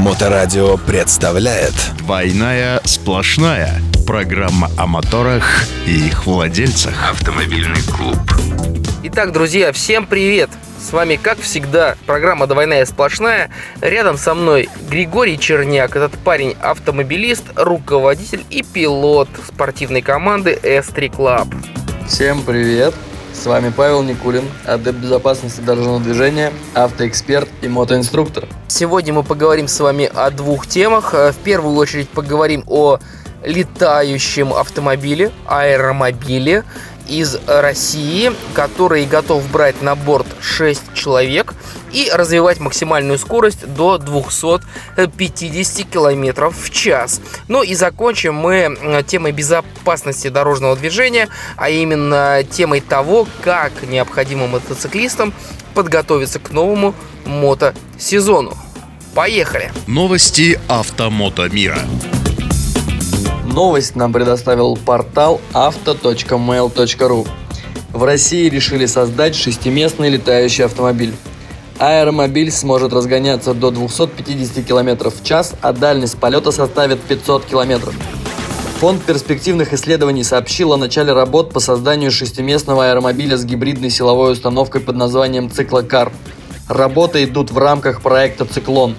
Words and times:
Моторадио 0.00 0.78
представляет 0.78 1.74
«Двойная 1.98 2.80
сплошная» 2.84 3.82
Программа 4.06 4.70
о 4.78 4.86
моторах 4.86 5.64
и 5.86 6.06
их 6.06 6.24
владельцах 6.24 6.94
Автомобильный 7.10 7.82
клуб 7.82 8.16
Итак, 9.02 9.30
друзья, 9.32 9.72
всем 9.72 10.06
привет! 10.06 10.48
С 10.82 10.94
вами, 10.94 11.20
как 11.22 11.38
всегда, 11.38 11.96
программа 12.06 12.46
«Двойная 12.46 12.86
сплошная». 12.86 13.50
Рядом 13.82 14.16
со 14.16 14.34
мной 14.34 14.70
Григорий 14.88 15.38
Черняк. 15.38 15.94
Этот 15.94 16.12
парень 16.12 16.56
автомобилист, 16.62 17.44
руководитель 17.54 18.46
и 18.48 18.62
пилот 18.62 19.28
спортивной 19.48 20.00
команды 20.00 20.58
S3 20.62 21.14
Club. 21.14 21.54
Всем 22.08 22.42
привет! 22.42 22.94
С 23.40 23.46
вами 23.46 23.72
Павел 23.74 24.02
Никулин, 24.02 24.44
адепт 24.66 24.98
безопасности 24.98 25.62
дорожного 25.62 25.98
движения, 25.98 26.52
автоэксперт 26.74 27.48
и 27.62 27.68
мотоинструктор. 27.68 28.46
Сегодня 28.68 29.14
мы 29.14 29.22
поговорим 29.22 29.66
с 29.66 29.80
вами 29.80 30.10
о 30.14 30.30
двух 30.30 30.66
темах. 30.66 31.14
Э, 31.14 31.32
в 31.32 31.38
первую 31.38 31.74
очередь 31.76 32.10
поговорим 32.10 32.64
о 32.66 32.98
летающем 33.42 34.52
автомобиле, 34.52 35.32
аэромобиле 35.46 36.64
из 37.10 37.36
России, 37.46 38.32
который 38.54 39.04
готов 39.04 39.50
брать 39.50 39.82
на 39.82 39.96
борт 39.96 40.26
6 40.40 40.94
человек 40.94 41.54
и 41.92 42.08
развивать 42.14 42.60
максимальную 42.60 43.18
скорость 43.18 43.66
до 43.74 43.98
250 43.98 45.90
км 45.90 46.50
в 46.50 46.70
час. 46.70 47.20
Ну 47.48 47.62
и 47.62 47.74
закончим 47.74 48.36
мы 48.36 49.04
темой 49.06 49.32
безопасности 49.32 50.28
дорожного 50.28 50.76
движения, 50.76 51.28
а 51.56 51.68
именно 51.68 52.44
темой 52.48 52.80
того, 52.80 53.26
как 53.42 53.72
необходимо 53.82 54.46
мотоциклистам 54.46 55.34
подготовиться 55.74 56.38
к 56.38 56.52
новому 56.52 56.94
мотосезону. 57.24 58.56
Поехали! 59.14 59.72
Новости 59.88 60.60
автомото 60.68 61.48
мира. 61.48 61.78
Новость 63.60 63.94
нам 63.94 64.10
предоставил 64.10 64.74
портал 64.74 65.38
auto.mail.ru. 65.52 67.28
В 67.92 68.04
России 68.04 68.48
решили 68.48 68.86
создать 68.86 69.34
шестиместный 69.34 70.08
летающий 70.08 70.64
автомобиль. 70.64 71.14
Аэромобиль 71.78 72.50
сможет 72.52 72.94
разгоняться 72.94 73.52
до 73.52 73.70
250 73.70 74.64
км 74.64 75.10
в 75.10 75.22
час, 75.22 75.52
а 75.60 75.74
дальность 75.74 76.16
полета 76.16 76.52
составит 76.52 77.02
500 77.02 77.44
км. 77.44 77.92
Фонд 78.78 79.02
перспективных 79.02 79.74
исследований 79.74 80.24
сообщил 80.24 80.72
о 80.72 80.78
начале 80.78 81.12
работ 81.12 81.52
по 81.52 81.60
созданию 81.60 82.10
шестиместного 82.10 82.88
аэромобиля 82.88 83.36
с 83.36 83.44
гибридной 83.44 83.90
силовой 83.90 84.32
установкой 84.32 84.80
под 84.80 84.96
названием 84.96 85.50
«Циклокар». 85.50 86.10
Работы 86.66 87.24
идут 87.24 87.50
в 87.50 87.58
рамках 87.58 88.00
проекта 88.00 88.46
«Циклон», 88.46 88.96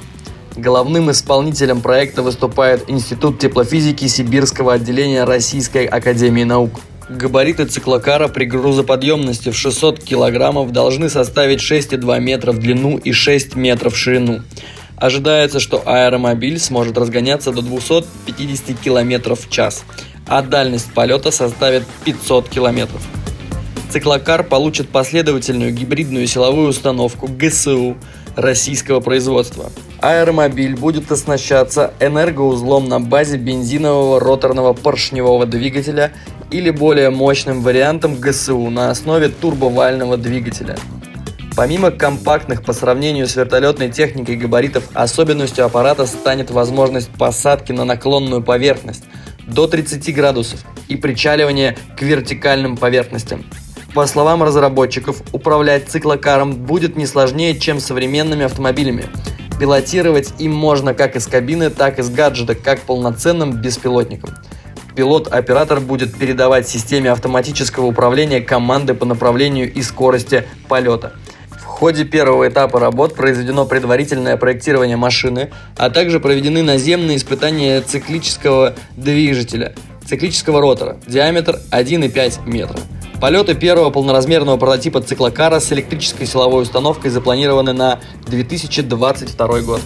Головным 0.56 1.10
исполнителем 1.10 1.82
проекта 1.82 2.22
выступает 2.22 2.90
Институт 2.90 3.40
теплофизики 3.40 4.08
Сибирского 4.08 4.74
отделения 4.74 5.24
Российской 5.24 5.86
Академии 5.86 6.44
Наук. 6.44 6.82
Габариты 7.10 7.66
циклокара 7.66 8.28
при 8.28 8.46
грузоподъемности 8.46 9.50
в 9.50 9.58
600 9.58 10.04
кг 10.04 10.72
должны 10.72 11.10
составить 11.10 11.60
6,2 11.60 12.20
метра 12.20 12.52
в 12.52 12.60
длину 12.60 12.98
и 12.98 13.14
6 13.14 13.56
метров 13.56 13.94
в 13.94 13.98
ширину. 13.98 14.42
Ожидается, 14.98 15.60
что 15.60 15.82
аэромобиль 15.86 16.60
сможет 16.60 16.98
разгоняться 16.98 17.52
до 17.52 17.62
250 17.62 18.78
км 18.78 19.36
в 19.36 19.50
час, 19.50 19.84
а 20.28 20.42
дальность 20.42 20.94
полета 20.94 21.32
составит 21.32 21.84
500 22.06 22.50
км. 22.50 22.88
Циклокар 23.90 24.44
получит 24.44 24.90
последовательную 24.90 25.74
гибридную 25.74 26.28
силовую 26.28 26.70
установку 26.70 27.28
ГСУ 27.28 27.98
российского 28.36 29.00
производства– 29.00 29.70
Аэромобиль 30.02 30.76
будет 30.76 31.12
оснащаться 31.12 31.94
энергоузлом 32.00 32.90
на 32.90 33.00
базе 33.00 33.38
бензинового 33.38 34.20
роторного 34.20 34.74
поршневого 34.74 35.46
двигателя 35.46 36.12
или 36.50 36.72
более 36.72 37.12
мощным 37.12 37.62
вариантом 37.62 38.16
ГСУ 38.16 38.72
на 38.72 38.90
основе 38.90 39.30
турбовального 39.30 40.18
двигателя. 40.18 40.76
Помимо 41.56 41.92
компактных 41.92 42.64
по 42.64 42.74
сравнению 42.74 43.28
с 43.28 43.36
вертолетной 43.36 43.92
техникой 43.92 44.38
габаритов, 44.38 44.86
особенностью 44.94 45.66
аппарата 45.66 46.08
станет 46.08 46.50
возможность 46.50 47.10
посадки 47.12 47.72
на 47.72 47.86
наклонную 47.86 48.42
поверхность 48.42 49.04
до 49.46 49.68
30 49.68 50.16
градусов 50.16 50.62
и 50.88 50.96
причаливания 50.96 51.78
к 51.96 52.02
вертикальным 52.02 52.76
поверхностям. 52.76 53.46
По 53.94 54.08
словам 54.08 54.42
разработчиков, 54.44 55.22
управлять 55.34 55.90
циклокаром 55.90 56.54
будет 56.54 56.96
не 56.96 57.06
сложнее, 57.06 57.60
чем 57.60 57.80
современными 57.80 58.46
автомобилями– 58.46 59.06
Пилотировать 59.62 60.34
им 60.40 60.56
можно 60.56 60.96
как 60.96 61.16
из 61.16 61.28
кабины, 61.28 61.70
так 61.70 62.00
и 62.00 62.02
с 62.02 62.10
гаджета, 62.10 62.56
как 62.56 62.80
полноценным 62.80 63.62
беспилотником. 63.62 64.32
Пилот-оператор 64.96 65.80
будет 65.80 66.18
передавать 66.18 66.68
системе 66.68 67.12
автоматического 67.12 67.86
управления 67.86 68.42
команды 68.42 68.96
по 68.96 69.06
направлению 69.06 69.72
и 69.72 69.84
скорости 69.84 70.46
полета. 70.68 71.14
В 71.52 71.64
ходе 71.64 72.06
первого 72.06 72.50
этапа 72.50 72.80
работ 72.80 73.14
произведено 73.14 73.68
предварительное 73.68 74.36
проектирование 74.36 74.98
машины, 74.98 75.52
а 75.78 75.92
также 75.92 76.20
проведены 76.20 76.64
наземные 76.64 77.18
испытания 77.18 77.82
циклического 77.82 78.74
движителя, 78.98 79.76
циклического 80.08 80.60
ротора, 80.60 80.98
диаметр 81.06 81.60
1,5 81.70 82.50
метра. 82.50 82.80
Полеты 83.22 83.54
первого 83.54 83.92
полноразмерного 83.92 84.58
прототипа 84.58 85.00
циклокара 85.00 85.60
с 85.60 85.72
электрической 85.72 86.26
силовой 86.26 86.64
установкой 86.64 87.12
запланированы 87.12 87.72
на 87.72 88.00
2022 88.26 89.60
год. 89.60 89.80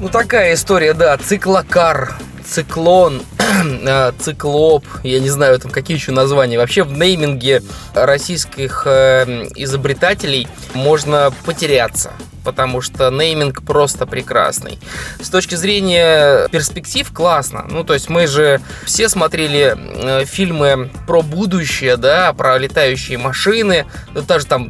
Ну 0.00 0.08
такая 0.08 0.54
история, 0.54 0.94
да, 0.94 1.14
циклокар, 1.18 2.16
циклон, 2.42 3.20
э, 3.86 4.12
циклоп, 4.18 4.86
я 5.02 5.20
не 5.20 5.28
знаю 5.28 5.58
там 5.58 5.70
какие 5.70 5.98
еще 5.98 6.12
названия. 6.12 6.56
Вообще 6.56 6.84
в 6.84 6.92
нейминге 6.92 7.62
российских 7.92 8.84
э, 8.86 9.50
изобретателей 9.56 10.48
можно 10.72 11.34
потеряться 11.44 12.12
потому 12.44 12.80
что 12.80 13.10
нейминг 13.10 13.62
просто 13.62 14.06
прекрасный. 14.06 14.78
С 15.20 15.28
точки 15.30 15.54
зрения 15.54 16.48
перспектив 16.48 17.10
классно. 17.12 17.66
Ну, 17.68 17.84
то 17.84 17.94
есть 17.94 18.08
мы 18.08 18.26
же 18.26 18.60
все 18.84 19.08
смотрели 19.08 19.74
э, 19.76 20.24
фильмы 20.24 20.90
про 21.06 21.22
будущее, 21.22 21.96
да, 21.96 22.32
про 22.32 22.58
летающие 22.58 23.18
машины. 23.18 23.86
Ну, 24.12 24.22
даже 24.22 24.46
там 24.46 24.68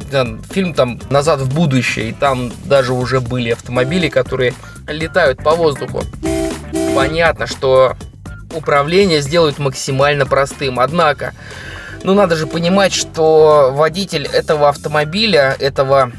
фильм 0.49 0.73
там 0.73 0.99
«Назад 1.09 1.41
в 1.41 1.53
будущее», 1.53 2.09
и 2.09 2.13
там 2.13 2.51
даже 2.65 2.93
уже 2.93 3.19
были 3.19 3.51
автомобили, 3.51 4.09
которые 4.09 4.53
летают 4.87 5.43
по 5.43 5.51
воздуху. 5.55 6.03
Понятно, 6.95 7.47
что 7.47 7.95
управление 8.53 9.21
сделают 9.21 9.59
максимально 9.59 10.25
простым. 10.25 10.79
Однако, 10.79 11.33
ну 12.03 12.13
надо 12.13 12.35
же 12.35 12.47
понимать, 12.47 12.93
что 12.93 13.71
водитель 13.73 14.27
этого 14.31 14.69
автомобиля, 14.69 15.55
этого 15.59 16.11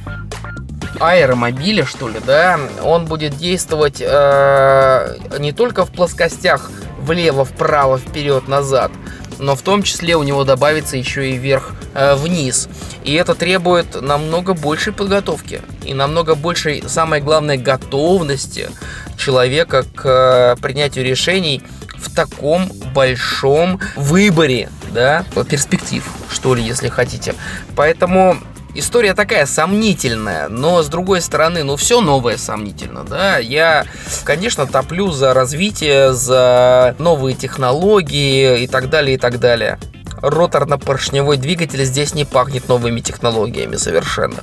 аэромобиля, 1.01 1.85
что 1.85 2.09
ли, 2.09 2.21
да, 2.25 2.59
он 2.83 3.07
будет 3.07 3.37
действовать 3.37 4.01
э, 4.01 5.17
не 5.39 5.53
только 5.53 5.85
в 5.85 5.93
плоскостях 5.93 6.71
влево, 7.01 7.45
вправо, 7.45 7.99
вперед, 7.99 8.49
назад, 8.49 8.91
но 9.39 9.55
в 9.55 9.63
том 9.63 9.83
числе 9.83 10.17
у 10.17 10.23
него 10.23 10.45
добавится 10.45 10.97
еще 10.97 11.31
и 11.31 11.37
вверх-вниз. 11.37 12.69
Э, 12.69 13.05
и 13.05 13.15
это 13.15 13.35
требует 13.35 14.01
намного 14.01 14.55
большей 14.55 14.93
подготовки 14.93 15.63
и 15.85 15.95
намного 15.95 16.35
большей, 16.35 16.83
самое 16.87 17.23
главное, 17.23 17.57
готовности 17.57 18.71
человека 19.17 19.85
к 19.95 20.05
э, 20.05 20.57
принятию 20.61 21.05
решений 21.05 21.63
в 21.97 22.15
таком 22.15 22.69
большом 22.95 23.81
выборе, 23.97 24.69
да, 24.93 25.25
перспектив, 25.49 26.05
что 26.31 26.55
ли, 26.55 26.63
если 26.63 26.89
хотите. 26.89 27.35
Поэтому 27.75 28.39
история 28.79 29.15
такая 29.15 29.47
сомнительная, 29.47 30.49
но 30.49 30.83
с 30.83 30.89
другой 30.89 31.21
стороны, 31.21 31.63
ну 31.63 31.77
все 31.77 32.01
новое 32.01 32.37
сомнительно, 32.37 33.05
да. 33.05 33.39
Я, 33.39 33.87
конечно, 34.25 34.67
топлю 34.67 35.11
за 35.11 35.35
развитие, 35.35 36.13
за 36.13 36.95
новые 36.99 37.35
технологии 37.35 38.63
и 38.63 38.67
так 38.67 38.91
далее, 38.91 39.17
и 39.17 39.19
так 39.19 39.39
далее. 39.39 39.79
Роторно-поршневой 40.23 41.37
двигатель 41.37 41.85
здесь 41.85 42.15
не 42.15 42.25
пахнет 42.25 42.69
новыми 42.69 43.01
технологиями 43.01 43.77
совершенно. 43.77 44.43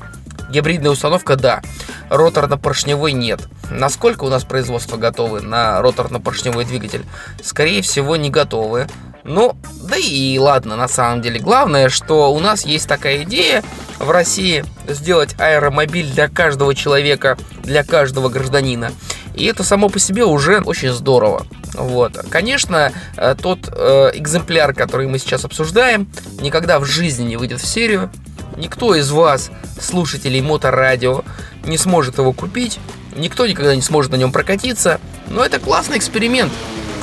Гибридная 0.50 0.92
установка– 0.92 1.36
да. 1.38 1.62
Роторно-поршневой– 2.10 3.12
нет. 3.14 3.42
Насколько 3.72 4.26
у 4.26 4.30
нас 4.30 4.44
производство 4.44 4.98
готовы 4.98 5.42
на 5.42 5.82
роторно-поршневой 5.82 6.66
двигатель? 6.66 7.06
Скорее 7.42 7.82
всего, 7.82 8.16
не 8.18 8.30
готовы. 8.30 8.88
Ну, 9.26 9.56
да 9.84 9.96
и 9.98 10.38
ладно, 10.38 10.76
на 10.76 10.88
самом 10.88 11.22
деле. 11.22 11.40
Главное, 11.40 11.90
что 11.90 12.34
у 12.34 12.40
нас 12.40 12.66
есть 12.66 12.88
такая 12.88 13.24
идея 13.24 13.64
в 14.00 14.12
России 14.12 14.66
сделать 14.88 15.36
аэромобиль 15.40 16.12
для 16.12 16.28
каждого 16.28 16.76
человека, 16.76 17.38
для 17.64 17.84
каждого 17.84 18.30
гражданина. 18.30 18.92
И 19.36 19.46
это 19.46 19.64
само 19.64 19.90
по 19.90 20.00
себе 20.00 20.26
уже 20.26 20.60
очень 20.60 20.92
здорово. 20.92 21.46
Вот. 21.74 22.18
Конечно, 22.30 22.92
э, 23.18 23.36
тот 23.42 23.60
э, 23.72 24.12
экземпляр, 24.14 24.74
который 24.74 25.08
мы 25.08 25.18
сейчас 25.18 25.44
обсуждаем, 25.46 26.08
никогда 26.40 26.80
в 26.80 26.86
жизни 26.86 27.24
не 27.24 27.38
выйдет 27.38 27.62
в 27.62 27.66
серию. 27.66 28.12
Никто 28.58 28.94
из 28.94 29.10
вас, 29.10 29.50
слушателей 29.82 30.42
моторадио, 30.42 31.24
не 31.66 31.78
сможет 31.78 32.20
его 32.20 32.34
купить. 32.34 32.80
Никто 33.16 33.48
никогда 33.48 33.76
не 33.76 33.82
сможет 33.82 34.12
на 34.12 34.16
нем 34.18 34.32
прокатиться, 34.32 35.00
но 35.28 35.44
это 35.44 35.60
классный 35.60 35.98
эксперимент. 35.98 36.52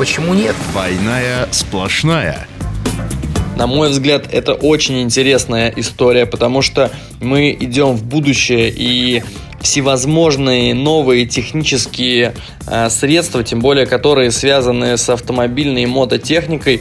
Почему 0.00 0.32
нет? 0.32 0.56
Двойная 0.72 1.46
сплошная. 1.50 2.48
На 3.58 3.66
мой 3.66 3.90
взгляд, 3.90 4.32
это 4.32 4.54
очень 4.54 5.02
интересная 5.02 5.70
история, 5.76 6.24
потому 6.24 6.62
что 6.62 6.90
мы 7.20 7.50
идем 7.50 7.96
в 7.96 8.04
будущее 8.04 8.72
и 8.74 9.22
всевозможные 9.60 10.72
новые 10.72 11.26
технические 11.26 12.32
э, 12.66 12.88
средства, 12.88 13.44
тем 13.44 13.60
более 13.60 13.84
которые 13.84 14.30
связаны 14.30 14.96
с 14.96 15.06
автомобильной 15.10 15.82
и 15.82 15.86
мототехникой, 15.86 16.80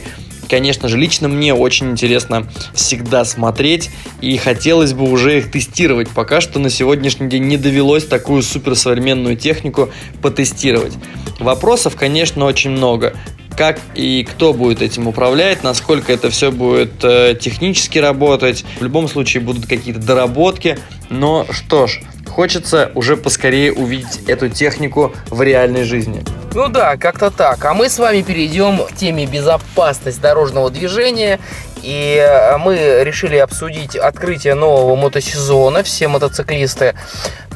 конечно 0.50 0.88
же, 0.88 0.98
лично 0.98 1.28
мне 1.28 1.54
очень 1.54 1.92
интересно 1.92 2.46
всегда 2.74 3.24
смотреть, 3.24 3.90
и 4.20 4.36
хотелось 4.36 4.92
бы 4.92 5.08
уже 5.08 5.38
их 5.38 5.50
тестировать. 5.50 6.08
Пока 6.10 6.40
что 6.40 6.58
на 6.58 6.68
сегодняшний 6.68 7.28
день 7.28 7.44
не 7.44 7.56
довелось 7.56 8.04
такую 8.04 8.42
суперсовременную 8.42 9.36
технику 9.36 9.90
потестировать. 10.20 10.92
Вопросов, 11.38 11.96
конечно, 11.96 12.44
очень 12.44 12.70
много 12.70 13.14
как 13.56 13.78
и 13.94 14.24
кто 14.24 14.54
будет 14.54 14.80
этим 14.80 15.06
управлять, 15.06 15.62
насколько 15.62 16.12
это 16.14 16.30
все 16.30 16.50
будет 16.50 17.04
э, 17.04 17.36
технически 17.38 17.98
работать. 17.98 18.64
В 18.78 18.84
любом 18.84 19.06
случае 19.06 19.42
будут 19.42 19.66
какие-то 19.66 20.00
доработки. 20.00 20.78
Но 21.10 21.46
что 21.50 21.86
ж, 21.86 22.00
хочется 22.26 22.90
уже 22.94 23.18
поскорее 23.18 23.74
увидеть 23.74 24.20
эту 24.28 24.48
технику 24.48 25.12
в 25.28 25.42
реальной 25.42 25.84
жизни. 25.84 26.24
Ну 26.52 26.68
да, 26.68 26.96
как-то 26.96 27.30
так. 27.30 27.64
А 27.64 27.74
мы 27.74 27.88
с 27.88 27.98
вами 27.98 28.22
перейдем 28.22 28.84
к 28.84 28.94
теме 28.96 29.24
безопасность 29.24 30.20
дорожного 30.20 30.68
движения. 30.70 31.38
И 31.82 32.16
э, 32.16 32.58
мы 32.58 33.04
решили 33.04 33.36
обсудить 33.36 33.94
открытие 33.94 34.54
нового 34.54 34.96
мотосезона. 34.96 35.84
Все 35.84 36.08
мотоциклисты 36.08 36.94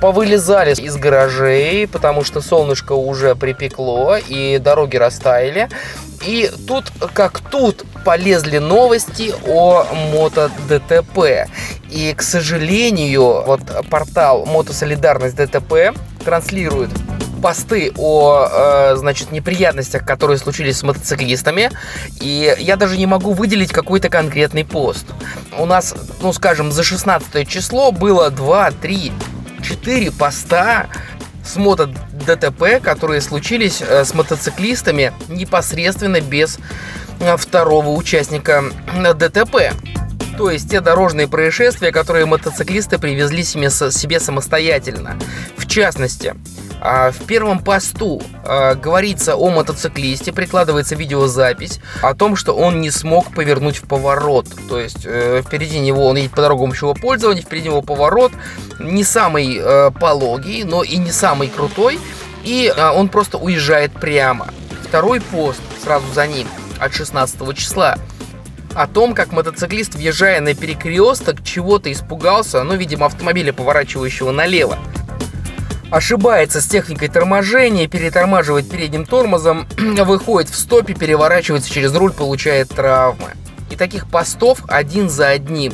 повылезали 0.00 0.75
из 0.75 0.96
гаражей, 0.96 1.88
потому 1.88 2.23
что 2.23 2.41
солнышко 2.41 2.93
уже 2.93 3.35
припекло 3.35 4.17
и 4.17 4.58
дороги 4.58 4.97
растаяли. 4.97 5.69
И 6.25 6.50
тут, 6.69 6.93
как 7.14 7.40
тут, 7.40 7.85
полезли 8.05 8.58
новости 8.58 9.35
о 9.47 9.87
мото 10.12 10.50
ДТП. 10.69 11.49
И, 11.90 12.14
к 12.17 12.23
сожалению, 12.23 13.43
вот 13.44 13.61
портал 13.90 14.47
Мотосолидарность 14.47 15.35
ДТП 15.35 15.93
транслирует 16.25 16.90
посты 17.44 17.93
о, 17.99 18.49
э, 18.50 18.96
значит, 18.96 19.31
неприятностях, 19.31 20.06
которые 20.06 20.38
случились 20.38 20.79
с 20.79 20.82
мотоциклистами, 20.82 21.70
и 22.19 22.56
я 22.58 22.76
даже 22.76 22.96
не 22.96 23.05
могу 23.05 23.35
выделить 23.35 23.70
какой-то 23.70 24.08
конкретный 24.08 24.64
пост. 24.64 25.05
У 25.58 25.67
нас, 25.67 25.94
ну, 26.23 26.32
скажем, 26.32 26.73
за 26.73 26.82
16 26.82 27.46
число 27.46 27.93
было 27.93 28.31
2, 28.31 28.70
3, 28.70 29.12
4 29.62 30.11
поста 30.12 30.87
с 31.44 31.56
мото 31.56 31.91
ДТП, 32.12 32.82
которые 32.82 33.20
случились 33.20 33.82
э, 33.82 34.06
с 34.06 34.14
мотоциклистами 34.14 35.12
непосредственно 35.29 36.23
без 36.23 36.58
э, 37.20 37.37
второго 37.37 37.90
участника 37.90 38.64
ДТП. 39.17 39.75
То 40.38 40.50
есть 40.50 40.70
те 40.70 40.81
дорожные 40.81 41.29
происшествия, 41.29 41.93
которые 41.93 42.25
мотоциклисты 42.25 42.99
привезли 42.99 43.44
себе, 43.44 43.69
себе 43.69 44.19
самостоятельно. 44.19 45.19
В 45.58 45.69
частности, 45.69 46.35
в 46.81 47.26
первом 47.26 47.61
посту 47.61 48.23
а, 48.44 48.75
говорится 48.75 49.37
о 49.37 49.50
мотоциклисте, 49.50 50.32
прикладывается 50.32 50.94
видеозапись 50.94 51.81
о 52.03 52.15
том, 52.15 52.37
что 52.37 52.55
он 52.55 52.81
не 52.81 52.91
смог 52.91 53.35
повернуть 53.35 53.79
в 53.79 53.88
поворот. 53.88 54.47
То 54.69 54.79
есть 54.79 55.05
э, 55.05 55.43
впереди 55.47 55.79
него 55.79 56.06
он 56.06 56.17
едет 56.17 56.32
по 56.32 56.43
дорогам 56.43 56.71
общего 56.71 56.94
пользования, 56.94 57.43
впереди 57.43 57.69
него 57.69 57.81
поворот, 57.82 58.32
не 58.81 59.05
самый 59.05 59.59
э, 59.59 59.91
пологий, 59.99 60.65
но 60.65 60.82
и 60.82 60.97
не 60.97 61.11
самый 61.11 61.49
крутой, 61.49 61.99
и 62.43 62.73
а, 62.76 62.93
он 62.93 63.09
просто 63.09 63.38
уезжает 63.38 63.93
прямо. 63.93 64.49
Второй 64.87 65.21
пост 65.21 65.61
сразу 65.82 66.05
за 66.12 66.26
ним 66.26 66.47
от 66.79 66.93
16 66.93 67.56
числа 67.56 67.97
о 68.75 68.87
том, 68.87 69.15
как 69.15 69.32
мотоциклист, 69.32 69.94
въезжая 69.94 70.41
на 70.41 70.55
перекресток, 70.55 71.43
чего-то 71.44 71.91
испугался, 71.91 72.62
ну, 72.65 72.75
видимо, 72.75 73.06
автомобиля, 73.06 73.53
поворачивающего 73.53 74.32
налево 74.32 74.79
ошибается 75.94 76.61
с 76.61 76.67
техникой 76.67 77.06
торможения, 77.06 77.87
перетормаживает 77.87 78.69
передним 78.69 79.06
тормозом, 79.06 79.69
выходит 79.79 80.50
в 80.50 80.56
стопе, 80.56 80.93
переворачивается 80.93 81.70
через 81.70 81.94
руль, 81.94 82.12
получает 82.12 82.70
травмы. 82.70 83.35
И 83.70 83.76
таких 83.76 84.11
постов 84.11 84.64
один 84.67 85.08
за 85.08 85.29
одним. 85.29 85.73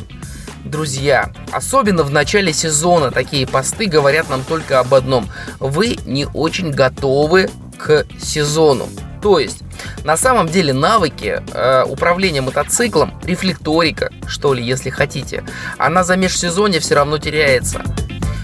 Друзья, 0.63 1.31
особенно 1.51 2.03
в 2.03 2.11
начале 2.11 2.53
сезона 2.53 3.09
такие 3.09 3.47
посты 3.47 3.87
говорят 3.87 4.29
нам 4.29 4.43
только 4.43 4.79
об 4.79 4.93
одном. 4.93 5.27
Вы 5.59 5.97
не 6.05 6.27
очень 6.27 6.69
готовы 6.69 7.49
к 7.79 8.05
сезону. 8.21 8.87
То 9.23 9.39
есть, 9.39 9.63
на 10.03 10.17
самом 10.17 10.47
деле 10.47 10.71
навыки 10.71 11.41
э, 11.51 11.83
управления 11.87 12.41
мотоциклом, 12.41 13.19
рефлекторика, 13.23 14.11
что 14.27 14.53
ли, 14.53 14.63
если 14.63 14.91
хотите, 14.91 15.43
она 15.79 16.03
за 16.03 16.15
межсезонье 16.15 16.79
все 16.79 16.93
равно 16.93 17.17
теряется. 17.17 17.83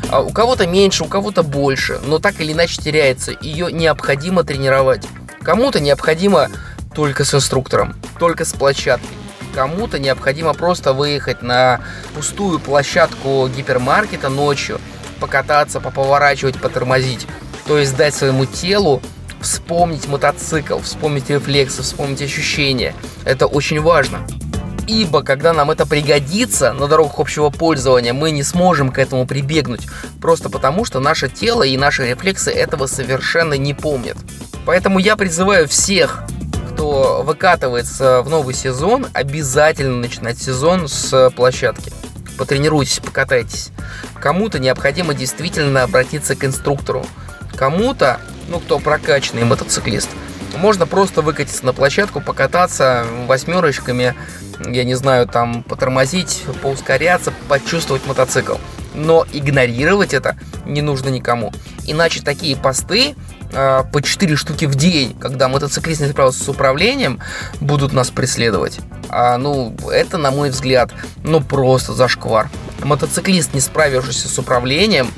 А 0.09 0.21
у 0.21 0.30
кого-то 0.30 0.65
меньше, 0.65 1.04
у 1.04 1.07
кого-то 1.07 1.44
больше, 1.44 2.00
но 2.04 2.19
так 2.19 2.39
или 2.39 2.54
иначе 2.54 2.81
теряется. 2.81 3.33
Ее 3.42 3.71
необходимо 3.71 4.44
тренировать. 4.44 5.06
Кому-то 5.42 5.80
необходимо 5.80 6.50
только 6.95 7.25
с 7.25 7.33
инструктором, 7.33 7.95
только 8.18 8.45
с 8.45 8.54
площадкой. 8.54 9.07
Кому-то 9.54 10.00
необходимо 10.00 10.54
просто 10.54 10.94
выехать 10.94 11.42
на 11.42 11.81
пустую 12.15 12.59
площадку 12.59 13.48
гипермаркета 13.48 14.30
ночью, 14.30 14.80
покататься, 15.19 15.80
поповорачивать, 15.80 16.59
потормозить. 16.62 17.27
То 17.65 17.77
есть 17.77 17.95
дать 17.98 18.13
своему 18.13 18.45
телу 18.45 19.01
вспомнить 19.42 20.07
мотоцикл, 20.07 20.80
вспомнить 20.80 21.30
рефлексы, 21.30 21.81
вспомнить 21.81 22.21
ощущения. 22.21 22.94
Это 23.25 23.45
очень 23.45 23.81
важно 23.81 24.25
ибо 24.87 25.21
когда 25.21 25.53
нам 25.53 25.69
это 25.69 25.85
пригодится 25.85 26.73
на 26.73 26.87
дорогах 26.87 27.19
общего 27.19 27.49
пользования, 27.49 28.13
мы 28.13 28.31
не 28.31 28.43
сможем 28.43 28.91
к 28.91 28.97
этому 28.97 29.27
прибегнуть, 29.27 29.87
просто 30.21 30.49
потому 30.49 30.85
что 30.85 30.99
наше 30.99 31.29
тело 31.29 31.63
и 31.63 31.77
наши 31.77 32.07
рефлексы 32.07 32.51
этого 32.51 32.87
совершенно 32.87 33.53
не 33.53 33.73
помнят. 33.73 34.17
Поэтому 34.65 34.99
я 34.99 35.15
призываю 35.15 35.67
всех, 35.67 36.23
кто 36.73 37.21
выкатывается 37.23 38.21
в 38.21 38.29
новый 38.29 38.53
сезон, 38.53 39.07
обязательно 39.13 39.97
начинать 39.97 40.37
сезон 40.37 40.87
с 40.87 41.31
площадки. 41.35 41.91
Потренируйтесь, 42.37 42.99
покатайтесь. 42.99 43.69
Кому-то 44.19 44.59
необходимо 44.59 45.13
действительно 45.13 45.83
обратиться 45.83 46.35
к 46.35 46.45
инструктору. 46.45 47.05
Кому-то, 47.56 48.19
ну 48.47 48.59
кто 48.59 48.77
прокачанный 48.79 49.44
мотоциклист, 49.44 50.09
можно 50.56 50.85
просто 50.85 51.21
выкатиться 51.21 51.66
на 51.66 51.73
площадку, 51.73 52.21
покататься 52.21 53.06
восьмерочками, 53.27 54.16
я 54.59 54.83
не 54.83 54.95
знаю, 54.95 55.27
там 55.27 55.63
потормозить, 55.63 56.44
поускоряться, 56.61 57.33
почувствовать 57.47 58.06
мотоцикл. 58.06 58.56
Но 58.94 59.25
игнорировать 59.31 60.13
это 60.13 60.37
не 60.66 60.81
нужно 60.81 61.09
никому. 61.09 61.54
Иначе 61.85 62.21
такие 62.21 62.56
посты 62.56 63.16
э, 63.51 63.83
по 63.92 64.01
4 64.01 64.35
штуки 64.35 64.66
в 64.66 64.75
день, 64.75 65.16
когда 65.19 65.47
мотоциклист 65.47 66.01
не 66.01 66.07
справился 66.09 66.44
с 66.44 66.49
управлением, 66.49 67.19
будут 67.59 67.94
нас 67.94 68.09
преследовать. 68.09 68.80
А, 69.09 69.37
ну, 69.37 69.75
это, 69.92 70.18
на 70.18 70.31
мой 70.31 70.49
взгляд, 70.49 70.92
ну 71.23 71.42
просто 71.42 71.94
зашквар. 71.94 72.49
Мотоциклист, 72.83 73.54
не 73.54 73.61
справившийся 73.61 74.27
с 74.27 74.39
управлением, 74.39 75.09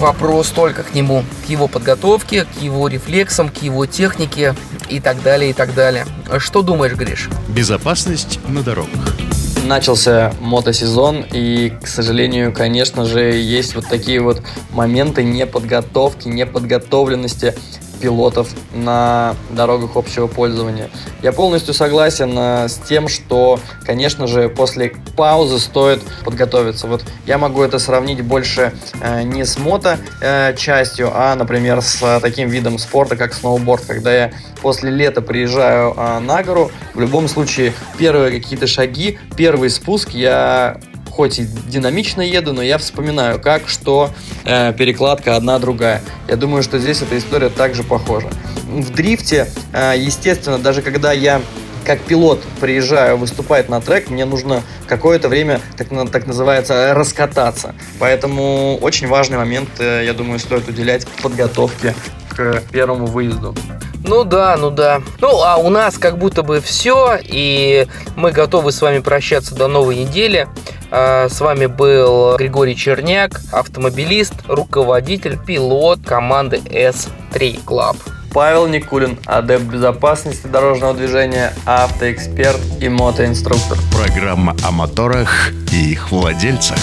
вопрос 0.00 0.48
только 0.48 0.82
к 0.82 0.94
нему, 0.94 1.24
к 1.46 1.50
его 1.50 1.68
подготовке, 1.68 2.44
к 2.44 2.62
его 2.62 2.88
рефлексам, 2.88 3.48
к 3.48 3.62
его 3.62 3.86
технике 3.86 4.54
и 4.88 4.98
так 4.98 5.22
далее, 5.22 5.50
и 5.50 5.52
так 5.52 5.74
далее. 5.74 6.06
Что 6.38 6.62
думаешь, 6.62 6.94
Гриш? 6.94 7.28
Безопасность 7.48 8.40
на 8.48 8.62
дорогах. 8.62 9.14
Начался 9.66 10.32
мотосезон, 10.40 11.24
и, 11.32 11.72
к 11.82 11.86
сожалению, 11.86 12.52
конечно 12.52 13.04
же, 13.04 13.20
есть 13.20 13.74
вот 13.74 13.86
такие 13.88 14.20
вот 14.20 14.42
моменты 14.70 15.22
неподготовки, 15.22 16.28
неподготовленности 16.28 17.54
пилотов 18.00 18.48
на 18.72 19.36
дорогах 19.50 19.96
общего 19.96 20.26
пользования. 20.26 20.90
Я 21.22 21.32
полностью 21.32 21.74
согласен 21.74 22.34
э, 22.36 22.68
с 22.68 22.76
тем, 22.76 23.08
что, 23.08 23.60
конечно 23.84 24.26
же, 24.26 24.48
после 24.48 24.92
паузы 25.16 25.58
стоит 25.58 26.02
подготовиться. 26.24 26.86
Вот 26.86 27.04
я 27.26 27.38
могу 27.38 27.62
это 27.62 27.78
сравнить 27.78 28.22
больше 28.22 28.72
э, 29.00 29.22
не 29.22 29.44
с 29.44 29.58
мото 29.58 29.98
э, 30.20 30.54
а, 31.12 31.34
например, 31.34 31.82
с 31.82 32.20
таким 32.20 32.48
видом 32.48 32.78
спорта, 32.78 33.16
как 33.16 33.34
сноуборд, 33.34 33.84
когда 33.86 34.12
я 34.12 34.32
после 34.62 34.90
лета 34.90 35.20
приезжаю 35.20 35.94
на 36.20 36.42
гору, 36.42 36.70
в 36.94 37.00
любом 37.00 37.28
случае 37.28 37.72
первые 37.98 38.30
какие-то 38.30 38.66
шаги, 38.66 39.18
первый 39.36 39.70
спуск 39.70 40.10
я 40.10 40.80
хоть 41.10 41.38
и 41.38 41.46
динамично 41.66 42.22
еду, 42.22 42.52
но 42.52 42.62
я 42.62 42.78
вспоминаю, 42.78 43.40
как, 43.40 43.68
что, 43.68 44.10
э, 44.44 44.72
перекладка 44.72 45.36
одна 45.36 45.58
другая. 45.58 46.02
Я 46.28 46.36
думаю, 46.36 46.62
что 46.62 46.78
здесь 46.78 47.02
эта 47.02 47.18
история 47.18 47.48
также 47.48 47.82
похожа. 47.82 48.28
В 48.66 48.90
дрифте, 48.90 49.48
э, 49.72 49.94
естественно, 49.98 50.58
даже 50.58 50.82
когда 50.82 51.12
я 51.12 51.42
как 51.84 52.00
пилот 52.00 52.40
приезжаю 52.60 53.16
выступать 53.16 53.68
на 53.68 53.80
трек, 53.80 54.10
мне 54.10 54.24
нужно 54.24 54.62
какое-то 54.86 55.28
время, 55.28 55.60
так, 55.76 55.88
так 56.10 56.26
называется, 56.26 56.94
раскататься. 56.94 57.74
Поэтому 57.98 58.76
очень 58.78 59.08
важный 59.08 59.38
момент, 59.38 59.68
э, 59.78 60.04
я 60.04 60.12
думаю, 60.12 60.38
стоит 60.38 60.68
уделять 60.68 61.06
подготовке 61.22 61.94
к 62.36 62.62
первому 62.70 63.06
выезду. 63.06 63.54
Ну 64.04 64.24
да, 64.24 64.56
ну 64.56 64.70
да. 64.70 65.02
Ну, 65.20 65.42
а 65.42 65.56
у 65.56 65.68
нас 65.68 65.98
как 65.98 66.18
будто 66.18 66.42
бы 66.42 66.60
все, 66.60 67.18
и 67.22 67.86
мы 68.16 68.32
готовы 68.32 68.72
с 68.72 68.80
вами 68.80 69.00
прощаться 69.00 69.54
до 69.54 69.68
новой 69.68 69.96
недели. 69.96 70.48
А, 70.90 71.28
С 71.28 71.40
вами 71.40 71.66
был 71.66 72.36
Григорий 72.36 72.76
Черняк, 72.76 73.40
автомобилист, 73.52 74.34
руководитель, 74.48 75.38
пилот 75.38 76.00
команды 76.04 76.56
S3 76.56 77.64
Club. 77.64 77.96
Павел 78.32 78.66
Никулин, 78.68 79.18
адепт 79.26 79.64
безопасности 79.64 80.46
дорожного 80.46 80.94
движения, 80.94 81.52
автоэксперт 81.66 82.60
и 82.80 82.88
мотоинструктор. 82.88 83.76
Программа 83.92 84.56
о 84.64 84.70
моторах 84.70 85.50
и 85.72 85.92
их 85.92 86.12
владельцах. 86.12 86.78